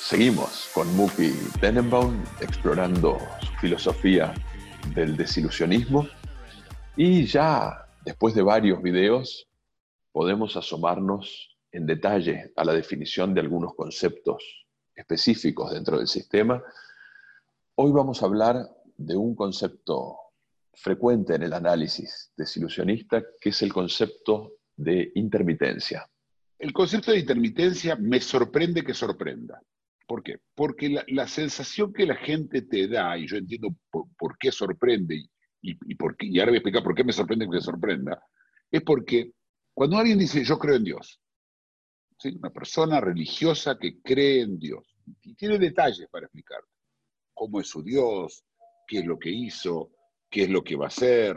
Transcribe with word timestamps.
Seguimos 0.00 0.70
con 0.74 0.88
Muki 0.96 1.32
Tenenbaum 1.60 2.20
explorando 2.40 3.20
su 3.40 3.52
filosofía 3.60 4.34
del 4.94 5.16
desilusionismo. 5.16 6.08
Y 6.96 7.26
ya 7.26 7.86
después 8.04 8.34
de 8.34 8.42
varios 8.42 8.82
videos 8.82 9.46
podemos 10.10 10.56
asomarnos 10.56 11.56
en 11.70 11.86
detalle 11.86 12.52
a 12.56 12.64
la 12.64 12.72
definición 12.72 13.34
de 13.34 13.40
algunos 13.40 13.74
conceptos 13.76 14.66
específicos 14.96 15.72
dentro 15.72 15.98
del 15.98 16.08
sistema. 16.08 16.60
Hoy 17.76 17.90
vamos 17.90 18.22
a 18.22 18.26
hablar 18.26 18.70
de 18.96 19.16
un 19.16 19.34
concepto 19.34 20.16
frecuente 20.74 21.34
en 21.34 21.42
el 21.42 21.52
análisis 21.52 22.32
desilusionista, 22.36 23.20
que 23.40 23.48
es 23.48 23.62
el 23.62 23.72
concepto 23.72 24.58
de 24.76 25.10
intermitencia. 25.16 26.08
El 26.56 26.72
concepto 26.72 27.10
de 27.10 27.18
intermitencia 27.18 27.96
me 27.96 28.20
sorprende 28.20 28.84
que 28.84 28.94
sorprenda. 28.94 29.60
¿Por 30.06 30.22
qué? 30.22 30.36
Porque 30.54 30.88
la, 30.88 31.04
la 31.08 31.26
sensación 31.26 31.92
que 31.92 32.06
la 32.06 32.14
gente 32.14 32.62
te 32.62 32.86
da, 32.86 33.18
y 33.18 33.26
yo 33.26 33.38
entiendo 33.38 33.74
por, 33.90 34.06
por 34.16 34.38
qué 34.38 34.52
sorprende, 34.52 35.16
y, 35.60 35.76
y, 35.84 35.94
por 35.96 36.16
qué, 36.16 36.26
y 36.26 36.38
ahora 36.38 36.52
voy 36.52 36.58
a 36.58 36.58
explicar 36.58 36.84
por 36.84 36.94
qué 36.94 37.02
me 37.02 37.12
sorprende 37.12 37.48
que 37.50 37.60
sorprenda, 37.60 38.22
es 38.70 38.82
porque 38.82 39.32
cuando 39.74 39.98
alguien 39.98 40.20
dice 40.20 40.44
yo 40.44 40.60
creo 40.60 40.76
en 40.76 40.84
Dios, 40.84 41.20
¿sí? 42.20 42.36
una 42.38 42.50
persona 42.50 43.00
religiosa 43.00 43.76
que 43.80 44.00
cree 44.00 44.42
en 44.42 44.60
Dios, 44.60 44.96
y 45.22 45.34
tiene 45.34 45.58
detalles 45.58 46.06
para 46.08 46.26
explicar 46.26 46.60
cómo 47.34 47.60
es 47.60 47.68
su 47.68 47.82
Dios, 47.82 48.44
qué 48.86 49.00
es 49.00 49.06
lo 49.06 49.18
que 49.18 49.30
hizo, 49.30 49.90
qué 50.30 50.44
es 50.44 50.48
lo 50.48 50.62
que 50.62 50.76
va 50.76 50.86
a 50.86 50.88
hacer, 50.88 51.36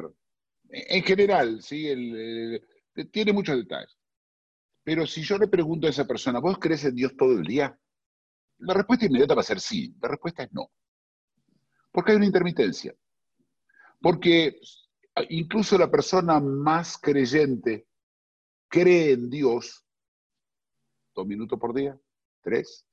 en 0.70 1.04
general, 1.04 1.62
¿sí? 1.62 1.88
Tiene 3.12 3.34
muchos 3.34 3.58
detalles. 3.58 3.98
Pero 4.84 5.06
si 5.06 5.22
yo 5.22 5.38
le 5.38 5.48
pregunto 5.48 5.88
a 5.88 5.90
esa 5.90 6.06
persona, 6.06 6.40
¿vos 6.40 6.58
crees 6.60 6.84
en 6.86 6.96
Dios 6.96 7.16
todo 7.18 7.34
el 7.34 7.44
día? 7.44 7.78
La 8.60 8.74
respuesta 8.74 9.06
inmediata 9.06 9.36
va 9.36 9.42
a 9.42 9.46
ser 9.46 9.60
sí, 9.60 9.94
la 10.02 10.10
respuesta 10.10 10.44
es 10.44 10.54
no. 10.54 10.72
Porque 11.92 12.12
hay 12.12 12.18
una 12.18 12.26
intermitencia. 12.26 12.96
Porque 14.00 14.60
incluso 15.30 15.78
la 15.78 15.90
persona 15.90 16.40
más 16.40 16.98
creyente 16.98 17.88
cree 18.70 19.12
en 19.12 19.30
Dios 19.30 19.84
dos 21.16 21.26
minutos 21.26 21.60
por 21.60 21.74
día, 21.74 22.00
tres. 22.42 22.86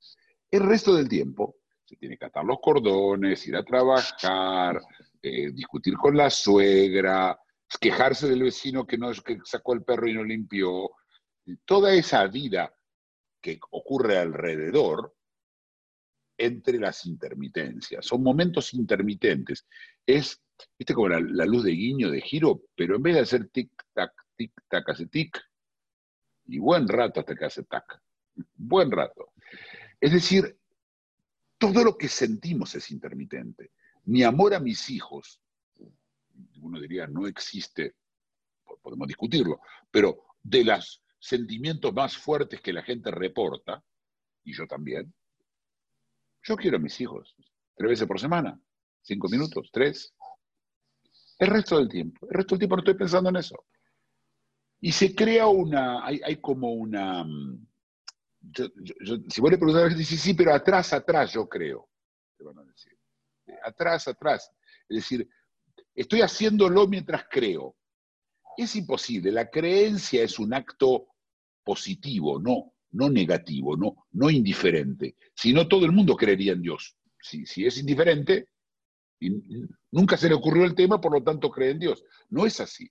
El 0.49 0.63
resto 0.63 0.95
del 0.95 1.07
tiempo 1.07 1.57
se 1.85 1.95
tiene 1.95 2.17
que 2.17 2.25
atar 2.25 2.43
los 2.43 2.59
cordones, 2.59 3.47
ir 3.47 3.55
a 3.55 3.63
trabajar, 3.63 4.81
eh, 5.21 5.51
discutir 5.51 5.95
con 5.95 6.17
la 6.17 6.29
suegra, 6.29 7.39
quejarse 7.79 8.27
del 8.27 8.43
vecino 8.43 8.85
que, 8.85 8.97
no, 8.97 9.11
que 9.13 9.39
sacó 9.43 9.73
el 9.73 9.83
perro 9.83 10.07
y 10.07 10.13
no 10.13 10.23
limpió. 10.23 10.91
Toda 11.63 11.93
esa 11.93 12.25
vida 12.27 12.73
que 13.39 13.59
ocurre 13.69 14.17
alrededor 14.17 15.15
entre 16.37 16.79
las 16.79 17.05
intermitencias. 17.05 18.05
Son 18.05 18.23
momentos 18.23 18.73
intermitentes. 18.73 19.67
Es, 20.05 20.41
viste, 20.77 20.93
como 20.93 21.09
la, 21.09 21.19
la 21.19 21.45
luz 21.45 21.63
de 21.63 21.71
guiño 21.71 22.09
de 22.09 22.21
giro, 22.21 22.63
pero 22.75 22.95
en 22.95 23.03
vez 23.03 23.15
de 23.15 23.21
hacer 23.21 23.49
tic-tac, 23.51 24.11
tic-tac, 24.35 24.89
hace 24.91 25.05
tic, 25.05 25.39
y 26.47 26.59
buen 26.59 26.87
rato 26.87 27.19
hasta 27.19 27.35
que 27.35 27.45
hace 27.45 27.63
tac. 27.63 28.01
Buen 28.55 28.91
rato. 28.91 29.31
Es 29.99 30.11
decir, 30.11 30.57
todo 31.57 31.83
lo 31.83 31.97
que 31.97 32.07
sentimos 32.07 32.75
es 32.75 32.91
intermitente. 32.91 33.71
Mi 34.05 34.23
amor 34.23 34.53
a 34.53 34.59
mis 34.59 34.89
hijos, 34.89 35.41
uno 36.61 36.79
diría, 36.79 37.07
no 37.07 37.27
existe, 37.27 37.95
podemos 38.81 39.07
discutirlo, 39.07 39.61
pero 39.89 40.25
de 40.41 40.63
los 40.63 41.03
sentimientos 41.19 41.93
más 41.93 42.17
fuertes 42.17 42.61
que 42.61 42.73
la 42.73 42.83
gente 42.83 43.09
reporta, 43.09 43.83
y 44.43 44.53
yo 44.53 44.67
también, 44.67 45.13
yo 46.43 46.55
quiero 46.55 46.77
a 46.77 46.79
mis 46.79 46.99
hijos 47.01 47.35
tres 47.75 47.89
veces 47.89 48.07
por 48.07 48.19
semana, 48.19 48.59
cinco 49.01 49.27
minutos, 49.29 49.69
tres. 49.71 50.13
El 51.39 51.47
resto 51.47 51.77
del 51.77 51.89
tiempo, 51.89 52.27
el 52.29 52.37
resto 52.37 52.55
del 52.55 52.59
tiempo 52.59 52.75
no 52.75 52.81
estoy 52.81 52.93
pensando 52.93 53.29
en 53.29 53.37
eso. 53.37 53.65
Y 54.79 54.91
se 54.91 55.15
crea 55.15 55.47
una, 55.47 56.05
hay, 56.05 56.21
hay 56.23 56.37
como 56.37 56.71
una, 56.71 57.23
mm, 57.23 57.67
si 58.53 59.41
vos 59.41 59.51
le 59.51 59.57
preguntas 59.57 59.81
a 59.81 59.83
la 59.83 59.89
gente, 59.89 59.99
dice, 59.99 60.17
sí, 60.17 60.33
pero 60.33 60.53
atrás, 60.53 60.93
atrás 60.93 61.33
yo 61.33 61.47
creo, 61.47 61.89
te 62.37 62.43
van 62.43 62.59
a 62.59 62.63
decir. 62.63 62.97
Atrás, 63.63 64.07
atrás. 64.07 64.51
Es 64.89 64.97
decir, 64.97 65.27
estoy 65.93 66.21
haciéndolo 66.21 66.87
mientras 66.87 67.25
creo. 67.29 67.75
Es 68.57 68.75
imposible, 68.75 69.31
la 69.31 69.49
creencia 69.49 70.23
es 70.23 70.39
un 70.39 70.53
acto 70.53 71.07
positivo, 71.63 72.39
no, 72.39 72.73
no 72.91 73.09
negativo, 73.09 73.75
no, 73.75 74.07
no 74.11 74.29
indiferente. 74.29 75.15
Si 75.33 75.51
no, 75.51 75.67
todo 75.67 75.85
el 75.85 75.91
mundo 75.91 76.15
creería 76.15 76.53
en 76.53 76.61
Dios. 76.61 76.95
Si, 77.19 77.45
si 77.45 77.65
es 77.65 77.77
indiferente, 77.77 78.49
nunca 79.91 80.15
se 80.15 80.29
le 80.29 80.35
ocurrió 80.35 80.63
el 80.63 80.75
tema, 80.75 81.01
por 81.01 81.11
lo 81.11 81.23
tanto 81.23 81.49
cree 81.49 81.71
en 81.71 81.79
Dios. 81.79 82.03
No 82.29 82.45
es 82.45 82.59
así. 82.61 82.89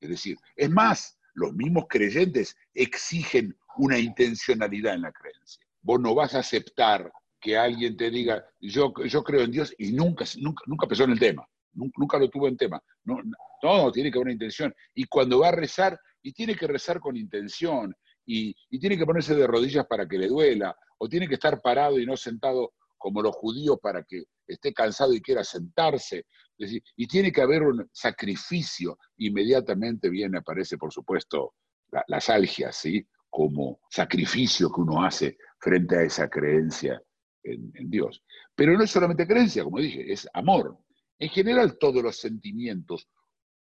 Es 0.00 0.08
decir, 0.08 0.36
es 0.56 0.70
más, 0.70 1.18
los 1.34 1.52
mismos 1.54 1.84
creyentes 1.88 2.56
exigen 2.74 3.56
una 3.76 3.98
intencionalidad 3.98 4.94
en 4.94 5.02
la 5.02 5.12
creencia. 5.12 5.64
Vos 5.82 6.00
no 6.00 6.14
vas 6.14 6.34
a 6.34 6.40
aceptar 6.40 7.10
que 7.40 7.56
alguien 7.56 7.96
te 7.96 8.10
diga, 8.10 8.44
yo, 8.60 8.92
yo 9.04 9.22
creo 9.24 9.42
en 9.42 9.50
Dios 9.50 9.74
y 9.78 9.92
nunca, 9.92 10.24
nunca, 10.38 10.62
nunca 10.66 10.86
pensó 10.86 11.04
en 11.04 11.10
el 11.10 11.18
tema, 11.18 11.46
nunca, 11.72 12.18
lo 12.18 12.30
tuvo 12.30 12.48
en 12.48 12.56
tema. 12.56 12.80
No, 13.04 13.92
tiene 13.92 14.10
que 14.10 14.18
haber 14.18 14.26
una 14.26 14.32
intención. 14.32 14.74
Y 14.94 15.04
cuando 15.04 15.40
va 15.40 15.48
a 15.48 15.52
rezar, 15.52 15.98
y 16.22 16.32
tiene 16.32 16.54
que 16.54 16.68
rezar 16.68 17.00
con 17.00 17.16
intención, 17.16 17.94
y, 18.24 18.54
y 18.70 18.78
tiene 18.78 18.96
que 18.96 19.04
ponerse 19.04 19.34
de 19.34 19.46
rodillas 19.46 19.86
para 19.86 20.06
que 20.06 20.18
le 20.18 20.28
duela, 20.28 20.76
o 20.98 21.08
tiene 21.08 21.26
que 21.26 21.34
estar 21.34 21.60
parado 21.60 21.98
y 21.98 22.06
no 22.06 22.16
sentado 22.16 22.74
como 22.96 23.20
los 23.20 23.34
judíos 23.34 23.78
para 23.82 24.04
que 24.04 24.22
esté 24.46 24.72
cansado 24.72 25.12
y 25.12 25.20
quiera 25.20 25.42
sentarse. 25.42 26.26
Y 26.56 27.08
tiene 27.08 27.32
que 27.32 27.40
haber 27.40 27.62
un 27.62 27.88
sacrificio. 27.92 28.96
Inmediatamente 29.16 30.08
viene, 30.08 30.38
aparece, 30.38 30.78
por 30.78 30.92
supuesto, 30.92 31.54
la, 31.90 32.04
las 32.06 32.28
algias, 32.30 32.76
¿sí? 32.76 33.04
Como 33.32 33.80
sacrificio 33.88 34.70
que 34.70 34.82
uno 34.82 35.02
hace 35.02 35.38
frente 35.58 35.96
a 35.96 36.02
esa 36.02 36.28
creencia 36.28 37.02
en, 37.42 37.72
Dios. 37.90 38.22
Pero 38.54 38.76
no 38.76 38.84
es 38.84 38.90
solamente 38.90 39.26
creencia, 39.26 39.64
como 39.64 39.78
dije, 39.78 40.12
es 40.12 40.28
amor. 40.34 40.76
En 41.18 41.30
general, 41.30 41.78
todos 41.78 42.02
los 42.02 42.18
sentimientos, 42.18 43.08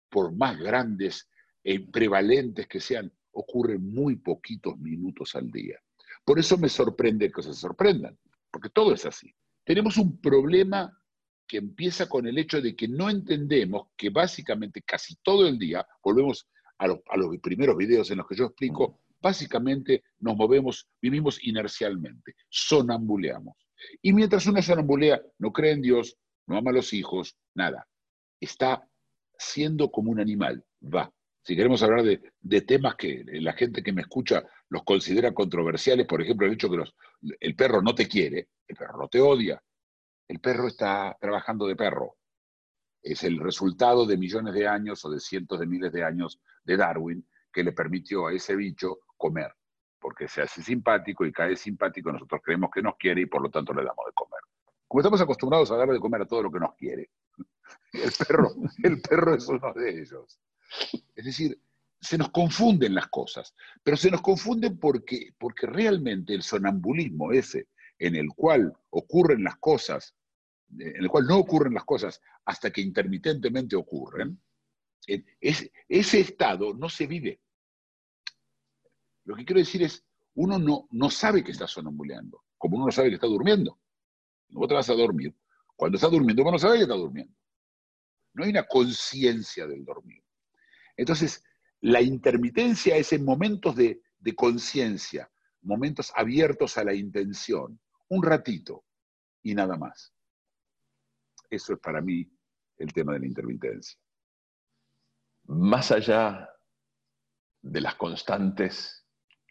por 0.09 0.35
más 0.35 0.59
grandes 0.59 1.29
e 1.63 1.79
prevalentes 1.79 2.67
que 2.67 2.81
sean, 2.81 3.13
ocurren 3.31 3.93
muy 3.93 4.17
poquitos 4.17 4.77
minutos 4.77 5.35
al 5.35 5.49
día. 5.49 5.79
Por 6.25 6.37
eso 6.37 6.57
me 6.57 6.67
sorprende 6.67 7.31
que 7.31 7.41
se 7.41 7.53
sorprendan, 7.53 8.19
porque 8.51 8.69
todo 8.71 8.93
es 8.93 9.05
así. 9.05 9.33
Tenemos 9.63 9.95
un 9.95 10.19
problema 10.19 10.91
que 11.47 11.57
empieza 11.57 12.09
con 12.09 12.27
el 12.27 12.37
hecho 12.37 12.61
de 12.61 12.75
que 12.75 12.89
no 12.89 13.09
entendemos 13.09 13.87
que 13.95 14.09
básicamente 14.09 14.81
casi 14.81 15.15
todo 15.23 15.47
el 15.47 15.57
día, 15.57 15.87
volvemos 16.03 16.49
a 16.77 16.87
los 16.87 17.37
primeros 17.41 17.77
videos 17.77 18.11
en 18.11 18.17
los 18.17 18.27
que 18.27 18.35
yo 18.35 18.45
explico, 18.47 18.99
básicamente 19.21 20.03
nos 20.19 20.35
movemos, 20.35 20.89
vivimos 21.01 21.43
inercialmente, 21.43 22.35
sonambuleamos. 22.49 23.55
Y 24.01 24.13
mientras 24.13 24.45
uno 24.47 24.61
sonambulea, 24.61 25.21
no 25.39 25.51
cree 25.51 25.71
en 25.71 25.81
Dios, 25.81 26.17
no 26.47 26.57
ama 26.57 26.71
a 26.71 26.73
los 26.73 26.93
hijos, 26.93 27.37
nada. 27.55 27.87
Está 28.39 28.87
siendo 29.37 29.91
como 29.91 30.11
un 30.11 30.19
animal, 30.19 30.63
va. 30.81 31.11
Si 31.43 31.55
queremos 31.55 31.81
hablar 31.81 32.03
de, 32.03 32.21
de, 32.39 32.61
temas 32.61 32.95
que 32.95 33.23
la 33.25 33.53
gente 33.53 33.81
que 33.81 33.91
me 33.91 34.01
escucha 34.01 34.43
los 34.69 34.83
considera 34.83 35.33
controversiales, 35.33 36.05
por 36.05 36.21
ejemplo, 36.21 36.45
el 36.45 36.53
hecho 36.53 36.69
que 36.69 36.77
los, 36.77 36.95
el 37.39 37.55
perro 37.55 37.81
no 37.81 37.95
te 37.95 38.07
quiere, 38.07 38.49
el 38.67 38.75
perro 38.75 38.99
no 38.99 39.07
te 39.07 39.19
odia, 39.19 39.61
el 40.27 40.39
perro 40.39 40.67
está 40.67 41.17
trabajando 41.19 41.65
de 41.65 41.75
perro. 41.75 42.17
Es 43.01 43.23
el 43.23 43.39
resultado 43.39 44.05
de 44.05 44.17
millones 44.17 44.53
de 44.53 44.67
años 44.67 45.03
o 45.03 45.09
de 45.09 45.19
cientos 45.19 45.59
de 45.59 45.65
miles 45.65 45.91
de 45.91 46.03
años 46.03 46.39
de 46.63 46.77
Darwin 46.77 47.27
que 47.51 47.63
le 47.63 47.73
permitió 47.73 48.27
a 48.27 48.33
ese 48.33 48.55
bicho 48.55 48.99
comer, 49.21 49.53
porque 49.99 50.27
se 50.27 50.41
hace 50.41 50.63
simpático 50.63 51.23
y 51.25 51.31
cae 51.31 51.55
simpático, 51.55 52.11
nosotros 52.11 52.41
creemos 52.43 52.71
que 52.73 52.81
nos 52.81 52.95
quiere 52.97 53.21
y 53.21 53.25
por 53.27 53.43
lo 53.43 53.51
tanto 53.51 53.71
le 53.71 53.83
damos 53.83 54.03
de 54.07 54.13
comer. 54.13 54.41
Como 54.87 55.01
estamos 55.01 55.21
acostumbrados 55.21 55.69
a 55.71 55.77
darle 55.77 55.93
de 55.93 55.99
comer 55.99 56.23
a 56.23 56.25
todo 56.25 56.41
lo 56.41 56.51
que 56.51 56.59
nos 56.59 56.73
quiere, 56.73 57.11
el 57.93 58.11
perro, 58.17 58.49
el 58.83 59.01
perro 59.01 59.35
es 59.35 59.47
uno 59.47 59.71
de 59.73 60.01
ellos. 60.01 60.39
Es 61.15 61.25
decir, 61.25 61.61
se 61.99 62.17
nos 62.17 62.31
confunden 62.31 62.95
las 62.95 63.07
cosas, 63.07 63.53
pero 63.83 63.95
se 63.95 64.09
nos 64.09 64.21
confunden 64.21 64.79
porque, 64.79 65.35
porque 65.37 65.67
realmente 65.67 66.33
el 66.33 66.41
sonambulismo 66.41 67.31
ese, 67.31 67.67
en 67.99 68.15
el 68.15 68.29
cual 68.35 68.75
ocurren 68.89 69.43
las 69.43 69.57
cosas, 69.57 70.15
en 70.79 71.03
el 71.03 71.09
cual 71.09 71.27
no 71.27 71.37
ocurren 71.37 71.75
las 71.75 71.85
cosas 71.85 72.19
hasta 72.45 72.71
que 72.71 72.81
intermitentemente 72.81 73.75
ocurren, 73.75 74.41
es, 75.07 75.71
ese 75.87 76.19
estado 76.19 76.73
no 76.73 76.89
se 76.89 77.05
vive. 77.05 77.39
Lo 79.31 79.37
que 79.37 79.45
quiero 79.45 79.59
decir 79.59 79.81
es, 79.81 80.05
uno 80.33 80.59
no, 80.59 80.89
no 80.91 81.09
sabe 81.09 81.41
que 81.41 81.53
está 81.53 81.65
sonambuleando, 81.65 82.43
como 82.57 82.75
uno 82.75 82.87
no 82.87 82.91
sabe 82.91 83.07
que 83.07 83.15
está 83.15 83.27
durmiendo. 83.27 83.79
Vos 84.49 84.67
te 84.67 84.73
vas 84.73 84.89
a 84.89 84.93
dormir 84.93 85.33
Cuando 85.73 85.95
está 85.95 86.09
durmiendo, 86.09 86.43
vos 86.43 86.51
no 86.51 86.59
sabés 86.59 86.79
que 86.79 86.83
está 86.83 86.95
durmiendo. 86.95 87.33
No 88.33 88.43
hay 88.43 88.49
una 88.49 88.67
conciencia 88.67 89.67
del 89.67 89.85
dormir. 89.85 90.21
Entonces, 90.97 91.45
la 91.79 92.01
intermitencia 92.01 92.97
es 92.97 93.13
en 93.13 93.23
momentos 93.23 93.73
de, 93.77 94.01
de 94.19 94.35
conciencia, 94.35 95.31
momentos 95.61 96.11
abiertos 96.13 96.77
a 96.77 96.83
la 96.83 96.93
intención, 96.93 97.79
un 98.09 98.23
ratito 98.23 98.83
y 99.43 99.55
nada 99.55 99.77
más. 99.77 100.13
Eso 101.49 101.71
es 101.71 101.79
para 101.79 102.01
mí 102.01 102.29
el 102.75 102.91
tema 102.91 103.13
de 103.13 103.19
la 103.19 103.27
intermitencia. 103.27 103.97
Más 105.45 105.89
allá 105.89 106.49
de 107.61 107.79
las 107.79 107.95
constantes 107.95 109.00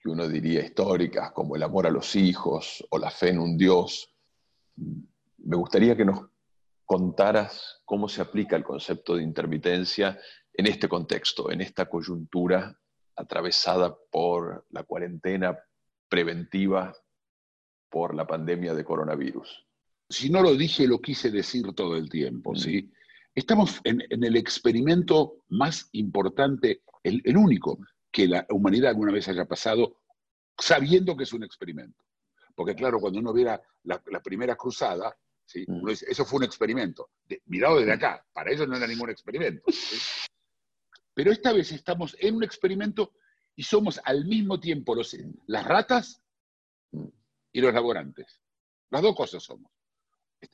que 0.00 0.08
uno 0.08 0.28
diría 0.28 0.64
históricas, 0.64 1.32
como 1.32 1.56
el 1.56 1.62
amor 1.62 1.86
a 1.86 1.90
los 1.90 2.16
hijos 2.16 2.84
o 2.90 2.98
la 2.98 3.10
fe 3.10 3.30
en 3.30 3.38
un 3.38 3.56
Dios, 3.56 4.12
me 4.76 5.56
gustaría 5.56 5.96
que 5.96 6.04
nos 6.04 6.26
contaras 6.84 7.82
cómo 7.84 8.08
se 8.08 8.22
aplica 8.22 8.56
el 8.56 8.64
concepto 8.64 9.14
de 9.14 9.22
intermitencia 9.22 10.18
en 10.52 10.66
este 10.66 10.88
contexto, 10.88 11.50
en 11.50 11.60
esta 11.60 11.88
coyuntura 11.88 12.76
atravesada 13.14 13.96
por 14.10 14.66
la 14.70 14.82
cuarentena 14.84 15.58
preventiva 16.08 16.94
por 17.88 18.14
la 18.14 18.26
pandemia 18.26 18.74
de 18.74 18.84
coronavirus. 18.84 19.66
Si 20.08 20.30
no 20.30 20.42
lo 20.42 20.54
dije, 20.54 20.86
lo 20.86 21.00
quise 21.00 21.30
decir 21.30 21.72
todo 21.74 21.96
el 21.96 22.08
tiempo, 22.08 22.54
¿sí? 22.56 22.90
Estamos 23.34 23.80
en, 23.84 24.02
el 24.10 24.36
experimento 24.36 25.44
más 25.48 25.88
importante, 25.92 26.82
el, 27.04 27.36
único 27.36 27.78
que 28.10 28.26
la 28.26 28.46
humanidad 28.50 28.90
alguna 28.90 29.12
vez 29.12 29.28
haya 29.28 29.44
pasado, 29.44 29.96
sabiendo 30.58 31.16
que 31.16 31.24
es 31.24 31.32
un 31.32 31.44
experimento. 31.44 32.04
Porque 32.54 32.74
claro, 32.74 33.00
cuando 33.00 33.18
uno 33.18 33.32
viera 33.32 33.60
la, 33.84 34.00
primera 34.22 34.56
cruzada, 34.56 35.16
¿sí? 35.44 35.64
eso 35.86 36.24
fue 36.24 36.38
un 36.38 36.44
experimento, 36.44 37.10
mirado 37.46 37.78
desde 37.78 37.92
acá, 37.92 38.24
para 38.32 38.50
ellos 38.50 38.68
no 38.68 38.76
era 38.76 38.86
ningún 38.86 39.10
experimento. 39.10 39.62
Pero 41.14 41.32
esta 41.32 41.52
vez 41.52 41.72
estamos 41.72 42.16
en 42.20 42.36
un 42.36 42.44
experimento 42.44 43.12
y 43.56 43.62
somos 43.62 44.00
al 44.04 44.24
mismo 44.24 44.58
tiempo 44.60 44.94
los, 44.94 45.16
las 45.46 45.64
ratas 45.64 46.22
y 47.52 47.60
los 47.60 47.74
laborantes. 47.74 48.40
Las 48.90 49.02
dos 49.02 49.14
cosas 49.14 49.42
somos. 49.42 49.70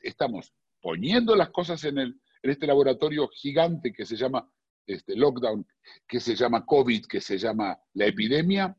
Estamos 0.01 0.53
poniendo 0.81 1.35
las 1.35 1.49
cosas 1.49 1.83
en, 1.85 1.97
el, 1.97 2.21
en 2.41 2.51
este 2.51 2.67
laboratorio 2.67 3.27
gigante 3.29 3.93
que 3.93 4.05
se 4.05 4.15
llama 4.15 4.49
este, 4.87 5.15
lockdown, 5.15 5.67
que 6.07 6.19
se 6.19 6.35
llama 6.35 6.65
COVID, 6.65 7.05
que 7.05 7.21
se 7.21 7.37
llama 7.37 7.77
la 7.93 8.05
epidemia, 8.05 8.75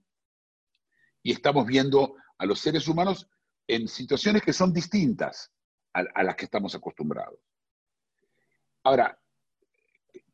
y 1.23 1.33
estamos 1.33 1.67
viendo 1.67 2.17
a 2.39 2.47
los 2.47 2.59
seres 2.59 2.89
humanos 2.89 3.29
en 3.67 3.87
situaciones 3.87 4.43
que 4.43 4.53
son 4.53 4.73
distintas 4.73 5.53
a, 5.93 6.23
las 6.23 6.37
que 6.37 6.47
estamos 6.47 6.75
acostumbrados. 6.75 7.39
Ahora, 8.85 9.21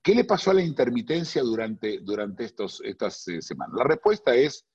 ¿qué 0.03 0.15
le 0.15 0.25
pasó 0.25 0.50
a 0.50 0.55
la 0.55 0.62
intermitencia 0.62 1.43
durante, 1.43 2.00
durante 2.00 2.44
estos, 2.44 2.81
estas 2.85 3.26
eh, 3.29 3.43
semanas? 3.43 3.75
La 3.76 3.85
respuesta 3.85 4.35
es 4.35 4.67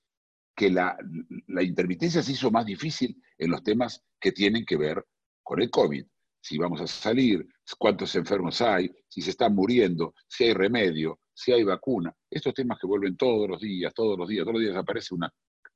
que 0.54 0.68
la, 0.68 0.98
la 1.46 1.62
intermitencia 1.62 2.22
se 2.22 2.32
hizo 2.32 2.50
más 2.50 2.66
difícil 2.66 3.22
en 3.38 3.50
los 3.50 3.62
temas 3.62 4.04
que 4.20 4.32
tienen 4.32 4.66
que 4.66 4.76
ver 4.76 5.06
con 5.42 5.62
el 5.62 5.70
COVID. 5.70 6.04
Si 6.42 6.58
vamos 6.58 6.80
a 6.80 6.86
salir, 6.86 7.46
cuántos 7.76 8.14
enfermos 8.14 8.60
hay, 8.60 8.90
si 9.08 9.22
se 9.22 9.30
están 9.30 9.54
muriendo, 9.54 10.14
si 10.26 10.44
hay 10.44 10.54
remedio, 10.54 11.20
si 11.32 11.52
hay 11.52 11.64
vacuna. 11.64 12.14
Estos 12.28 12.54
temas 12.54 12.78
que 12.78 12.86
vuelven 12.86 13.16
todos 13.16 13.48
los 13.48 13.60
días, 13.60 13.92
todos 13.94 14.18
los 14.18 14.28
días, 14.28 14.44
todos 14.44 14.54
los 14.54 14.62
días 14.62 14.76
aparece 14.76 15.14
un 15.14 15.26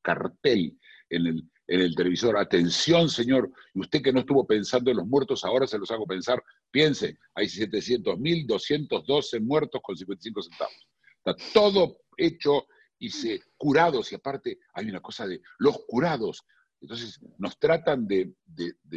cartel 0.03 0.79
en 1.11 1.27
el, 1.27 1.51
en 1.67 1.81
el 1.81 1.95
televisor. 1.95 2.37
Atención, 2.37 3.09
señor, 3.09 3.51
y 3.75 3.81
usted 3.81 4.03
que 4.03 4.13
no 4.13 4.21
estuvo 4.21 4.47
pensando 4.47 4.91
en 4.91 4.99
los 4.99 5.07
muertos, 5.07 5.45
ahora 5.45 5.67
se 5.67 5.79
los 5.79 5.91
hago 5.91 6.07
pensar. 6.07 6.43
Piense, 6.71 7.19
hay 7.35 7.47
700.212 7.47 9.41
muertos 9.41 9.81
con 9.83 9.97
55 9.97 10.43
centavos. 10.43 10.89
Está 11.25 11.35
todo 11.53 11.99
hecho 12.17 12.67
y 12.99 13.11
se 13.11 13.43
curados, 13.57 14.13
y 14.13 14.15
aparte 14.15 14.59
hay 14.75 14.87
una 14.87 15.01
cosa 15.01 15.27
de 15.27 15.41
los 15.59 15.79
curados. 15.87 16.45
Entonces 16.81 17.19
nos 17.39 17.59
tratan 17.59 18.07
de, 18.07 18.35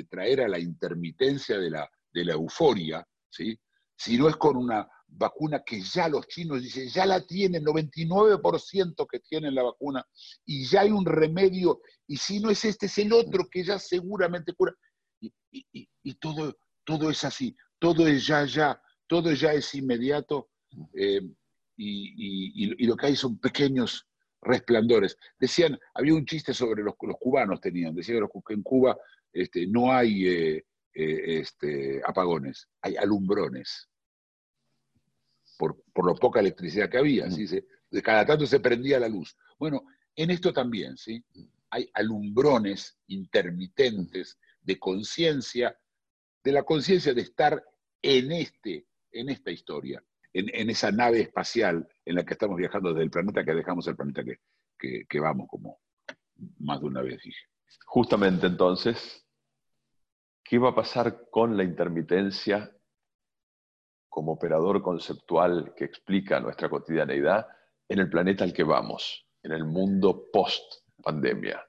traer 0.09 0.41
a 0.41 0.47
la 0.47 0.59
intermitencia 0.59 1.57
de 1.57 1.69
la, 1.69 1.89
de 2.17 2.25
la 2.25 2.33
euforia, 2.33 3.07
¿sí? 3.29 3.57
si 3.95 4.17
no 4.17 4.27
es 4.27 4.35
con 4.37 4.57
una 4.57 4.87
vacuna 5.07 5.63
que 5.63 5.81
ya 5.81 6.09
los 6.09 6.27
chinos 6.27 6.63
dicen, 6.63 6.89
ya 6.89 7.05
la 7.05 7.25
tienen, 7.25 7.63
99% 7.63 9.07
que 9.09 9.19
tienen 9.19 9.53
la 9.53 9.63
vacuna, 9.63 10.03
y 10.45 10.65
ya 10.65 10.81
hay 10.81 10.91
un 10.91 11.05
remedio, 11.05 11.81
y 12.07 12.17
si 12.17 12.39
no 12.39 12.49
es 12.49 12.65
este, 12.65 12.87
es 12.87 12.97
el 12.97 13.13
otro 13.13 13.47
que 13.49 13.63
ya 13.63 13.77
seguramente 13.79 14.53
cura. 14.53 14.73
Y, 15.51 16.13
todo, 16.15 16.55
todo 16.83 17.09
es 17.09 17.23
así, 17.23 17.55
todo 17.79 18.07
es 18.07 18.25
ya, 18.25 18.45
ya, 18.45 18.81
todo 19.07 19.31
ya 19.33 19.53
es 19.53 19.73
inmediato. 19.75 20.49
Eh, 20.93 21.21
y, 21.77 22.85
lo 22.85 22.95
que 22.95 23.07
hay 23.07 23.15
son 23.15 23.39
pequeños 23.39 24.07
resplandores. 24.41 25.17
Decían, 25.39 25.77
había 25.93 26.13
un 26.13 26.25
chiste 26.25 26.53
sobre 26.53 26.83
los, 26.83 26.95
los 27.01 27.17
cubanos 27.19 27.61
tenían, 27.61 27.93
decían 27.93 28.27
que 28.47 28.53
en 28.53 28.63
Cuba 28.63 28.97
este, 29.33 29.67
no 29.67 29.91
hay 29.91 30.27
eh, 30.27 30.65
eh, 30.99 31.39
este, 31.39 32.01
apagones, 32.05 32.67
hay 32.81 32.95
alumbrones, 32.95 33.87
por, 35.57 35.77
lo 35.95 36.15
poca 36.15 36.39
electricidad 36.39 36.89
que 36.89 36.97
había, 36.97 37.29
¿sí? 37.29 37.45
de 37.45 38.01
cada 38.01 38.25
tanto 38.25 38.45
se 38.47 38.59
prendía 38.59 38.99
la 38.99 39.07
luz. 39.07 39.35
Bueno, 39.59 39.83
en 40.15 40.31
esto 40.31 40.51
también, 40.51 40.97
¿sí? 40.97 41.23
hay 41.69 41.89
alumbrones 41.93 42.97
intermitentes 43.07 44.37
de 44.61 44.79
conciencia, 44.79 45.77
de 46.43 46.51
la 46.51 46.63
conciencia 46.63 47.13
de 47.13 47.21
estar 47.21 47.63
en, 48.01 48.31
este, 48.31 48.87
en 49.11 49.29
esta 49.29 49.51
historia 49.51 50.03
en, 50.33 50.69
esa 50.69 50.91
nave 50.91 51.21
espacial 51.21 51.87
en 52.05 52.15
la 52.15 52.25
que 52.25 52.33
estamos 52.33 52.57
viajando 52.57 52.89
desde 52.89 53.03
el 53.03 53.09
planeta 53.09 53.43
que 53.43 53.53
dejamos 53.53 53.87
el 53.87 53.95
planeta 53.95 54.23
que, 54.23 55.05
que, 55.07 55.19
vamos, 55.19 55.47
como 55.49 55.79
más 56.59 56.79
de 56.79 56.87
una 56.87 57.01
vez 57.01 57.21
dije. 57.23 57.41
Justamente 57.85 58.47
entonces, 58.47 59.25
¿qué 60.47 60.57
va 60.57 60.69
a 60.69 60.75
pasar 60.75 61.29
con 61.29 61.57
la 61.57 61.63
intermitencia 61.63 62.71
como 64.09 64.33
operador 64.33 64.81
conceptual 64.81 65.73
que 65.75 65.85
explica 65.85 66.39
nuestra 66.39 66.69
cotidianeidad 66.69 67.47
en 67.89 67.99
el 67.99 68.09
planeta 68.09 68.43
al 68.43 68.53
que 68.53 68.63
vamos, 68.63 69.27
en 69.43 69.51
el 69.51 69.65
mundo 69.65 70.25
post-pandemia? 70.31 71.61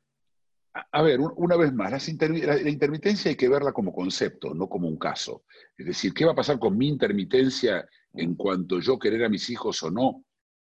A 0.93 1.03
ver, 1.03 1.19
una 1.19 1.57
vez 1.57 1.73
más, 1.73 1.91
la, 1.91 2.71
intermitencia 2.71 3.31
hay 3.31 3.37
que 3.37 3.49
verla 3.49 3.73
como 3.73 3.93
concepto, 3.93 4.55
no 4.55 4.69
como 4.69 4.87
un 4.87 4.97
caso. 4.97 5.45
Es 5.77 5.87
decir, 5.87 6.15
¿qué 6.15 6.25
va 6.25 6.33
a 6.33 6.37
pasar 6.37 6.61
con 6.61 6.79
mi 6.79 6.87
intermitencia 6.87 7.85
en 8.13 8.37
cuanto 8.37 8.79
yo 8.79 8.97
querer 8.97 9.25
a 9.25 9.29
mis 9.29 9.51
hijos 9.51 9.83
o 9.83 9.91
no? 9.91 10.25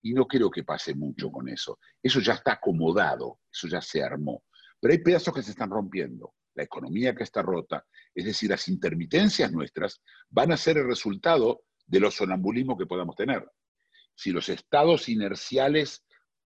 Y 0.02 0.14
no 0.14 0.28
creo 0.28 0.52
que 0.52 0.64
pase 0.64 0.94
mucho 0.94 1.32
con 1.32 1.48
eso. 1.48 1.80
Eso 2.02 2.20
ya 2.20 2.34
está 2.34 2.54
acomodado, 2.54 3.40
eso 3.50 3.70
ya 3.70 3.82
se 3.82 4.04
armó. 4.04 4.44
Pero 4.82 4.92
hay 4.92 4.98
pedazos 4.98 5.34
que 5.34 5.42
se 5.42 5.52
están 5.52 5.70
rompiendo. 5.70 6.34
La 6.56 6.64
economía 6.64 7.16
que 7.16 7.24
está 7.24 7.42
rota, 7.42 7.86
es 8.14 8.26
decir, 8.26 8.50
las 8.50 8.68
intermitencias 8.68 9.52
nuestras 9.52 10.02
van 10.30 10.52
a 10.52 10.58
ser 10.58 10.78
el 10.78 10.88
resultado 10.88 11.64
de 11.86 12.00
los 12.00 12.16
sonambulismos 12.16 12.78
que 12.78 12.86
podamos 12.86 13.16
tener. 13.16 13.46
Si 14.16 14.32
los 14.32 14.50
estados 14.50 15.10
inerciales 15.10 16.06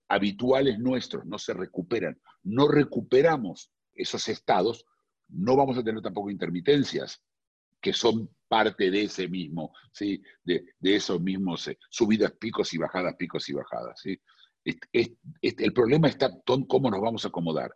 habituales 0.09 0.79
nuestros 0.79 1.25
no 1.27 1.39
se 1.39 1.53
recuperan, 1.55 2.21
no 2.43 2.69
recuperamos 2.69 3.73
esos 3.95 4.29
estados, 4.29 4.85
no 5.29 5.57
vamos 5.57 5.77
a 5.79 5.83
tener 5.83 6.01
tampoco 6.01 6.31
intermitencias, 6.31 7.21
que 7.81 7.93
son 7.93 8.31
parte 8.49 8.91
de 8.91 9.05
ese 9.05 9.29
mismo, 9.29 9.73
¿sí? 9.93 10.23
de, 10.45 10.65
esos 10.81 11.21
mismos 11.21 11.69
eh, 11.69 11.79
subidas, 11.91 12.33
picos 12.33 12.73
y 12.75 12.79
bajadas, 12.79 13.17
picos 13.17 13.49
y 13.49 13.53
bajadas. 13.53 14.01
¿sí? 14.01 14.21
el 14.65 15.73
problema 15.73 16.09
está 16.09 16.31
en 16.47 16.65
cómo 16.67 16.91
nos 16.91 17.01
vamos 17.01 17.25
a 17.25 17.29
acomodar. 17.29 17.73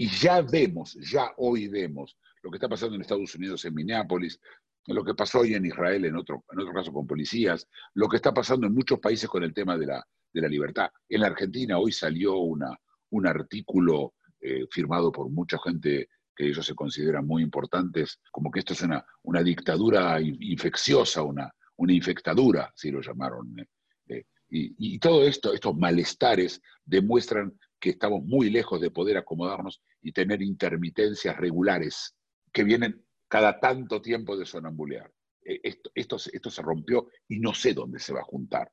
Y 0.00 0.08
ya 0.08 0.40
vemos, 0.42 0.94
ya 0.94 1.32
hoy 1.38 1.66
vemos 1.66 2.16
lo 2.42 2.50
que 2.50 2.56
está 2.56 2.68
pasando 2.68 2.94
en 2.94 3.00
Estados 3.00 3.34
Unidos, 3.34 3.64
en 3.64 3.74
Minneapolis, 3.74 4.40
lo 4.86 5.04
que 5.04 5.14
pasó 5.14 5.40
hoy 5.40 5.54
en 5.54 5.66
Israel, 5.66 6.04
en 6.04 6.16
otro, 6.16 6.44
en 6.52 6.60
otro 6.60 6.72
caso 6.72 6.92
con 6.92 7.06
policías, 7.06 7.68
lo 7.94 8.08
que 8.08 8.16
está 8.16 8.32
pasando 8.32 8.66
en 8.68 8.74
muchos 8.74 9.00
países 9.00 9.28
con 9.28 9.42
el 9.42 9.52
tema 9.52 9.76
de 9.76 9.86
la, 9.86 10.06
de 10.32 10.40
la 10.40 10.48
libertad. 10.48 10.88
En 11.08 11.20
la 11.20 11.26
Argentina 11.26 11.78
hoy 11.78 11.90
salió 11.90 12.36
una, 12.38 12.74
un 13.10 13.26
artículo 13.26 14.14
eh, 14.40 14.66
firmado 14.70 15.10
por 15.10 15.28
mucha 15.30 15.58
gente 15.58 16.08
que 16.34 16.46
ellos 16.46 16.64
se 16.64 16.76
consideran 16.76 17.26
muy 17.26 17.42
importantes, 17.42 18.20
como 18.30 18.52
que 18.52 18.60
esto 18.60 18.74
es 18.74 18.82
una, 18.82 19.04
una 19.24 19.42
dictadura 19.42 20.20
infecciosa, 20.20 21.22
una, 21.22 21.52
una 21.76 21.92
infectadura, 21.92 22.72
si 22.76 22.92
lo 22.92 23.00
llamaron. 23.00 23.58
Eh, 23.58 23.66
eh, 24.08 24.24
y, 24.50 24.98
todo 24.98 25.24
esto, 25.24 25.52
estos 25.52 25.76
malestares 25.76 26.62
demuestran 26.84 27.58
que 27.78 27.90
estamos 27.90 28.24
muy 28.24 28.50
lejos 28.50 28.80
de 28.80 28.90
poder 28.90 29.16
acomodarnos 29.16 29.82
y 30.00 30.12
tener 30.12 30.42
intermitencias 30.42 31.36
regulares 31.36 32.16
que 32.52 32.64
vienen 32.64 33.04
cada 33.28 33.60
tanto 33.60 34.00
tiempo 34.00 34.36
de 34.36 34.46
sonambulear. 34.46 35.12
Esto, 35.42 35.90
esto, 35.94 36.16
esto 36.32 36.50
se 36.50 36.62
rompió 36.62 37.08
y 37.28 37.38
no 37.38 37.54
sé 37.54 37.74
dónde 37.74 37.98
se 37.98 38.12
va 38.12 38.20
a 38.20 38.24
juntar 38.24 38.70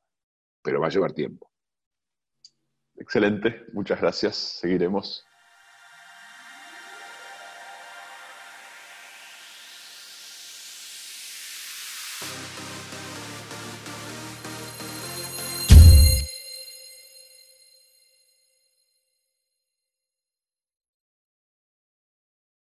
pero 0.66 0.82
va 0.82 0.88
a 0.88 0.90
llevar 0.90 1.14
tiempo. 1.14 1.52
Excelente, 2.98 3.66
muchas 3.72 4.02
gracias, 4.02 4.36
seguiremos. 4.36 5.24